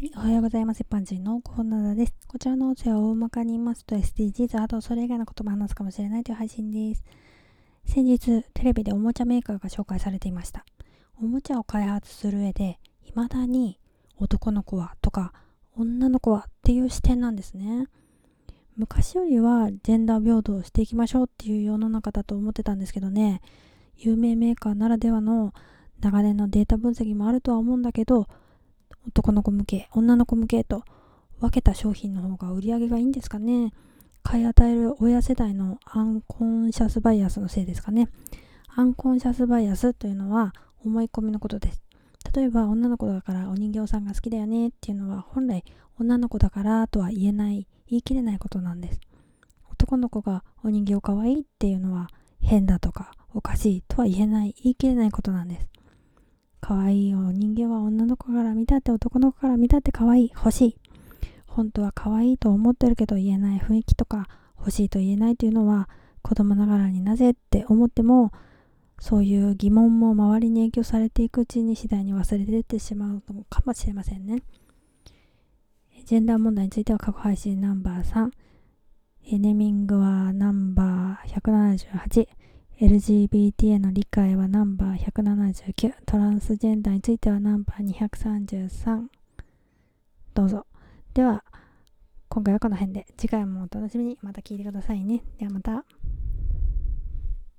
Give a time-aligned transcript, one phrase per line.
[0.00, 0.80] はい、おはようございます。
[0.80, 2.14] 一般人のコーナーです。
[2.26, 7.04] こちらの音声は大まかに言いますと SDGs、あとそれ以外の言葉を話すかもしれないという配信です。
[7.84, 10.64] 先日、テレビでおもちゃメーカーが紹介されていました。
[11.20, 13.78] おもちゃを開発する上で、未だに
[14.16, 15.34] 男の子はとか
[15.76, 17.86] 女の子はっていう視点なんですね。
[18.78, 23.42] 昔よりはジェンダー平等をしていきましょうっていう世の中だと思ってたんですけどね、
[23.98, 25.52] 有名メーカーならではの
[26.00, 28.28] 長年のデータ分析もあるとは思うんだけど、
[29.06, 30.84] 男の子向け、女の子向けと
[31.40, 33.72] 分けた商品の方が売り上げがいいんですかね。
[34.22, 38.08] 買い与える親世代のアンコンシャスバイアスのせいですかね。
[38.68, 40.52] アンコンシャスバイアスというのは
[40.84, 41.82] 思い込みのことです。
[42.34, 45.64] 例えば女の子だからお人形さんが好きだよねっていうのは本来
[45.98, 49.00] 女の子だからとは言えない、言い切れないことなんです。
[49.70, 52.08] 男の子がお人形かわいいっていうのは
[52.40, 55.68] 変だとかおかしいとは言えない、言い切れないことなんです。
[56.60, 57.79] 可愛いお人形は
[58.60, 60.76] 見たって男の子から見たって可愛い欲しい。
[61.46, 65.88] 本当は可愛いと思ってるけど言えない雰囲気とか欲しいと言えないというのは
[66.22, 68.30] 子供ながらになぜって思っても
[69.00, 74.42] そういう疑問も周りに影響されていくうちに次第に忘れてってしまうのかもしれませんね。
[76.04, 78.30] ジェンダー問題については過去配信ナンバー3、
[79.38, 82.28] ネーミングはナンバー178、
[82.80, 89.02] LGBT への理解はナンバー179トランスジェンダーについてはナンバー233
[90.32, 90.66] どうぞ。
[91.12, 91.44] では
[92.30, 93.06] 今回はこの辺で。
[93.18, 94.18] 次回もお楽しみに。
[94.22, 95.22] また聞いてくださいね。
[95.38, 95.84] ではまた。